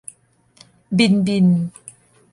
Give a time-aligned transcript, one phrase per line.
[0.97, 1.47] บินบิน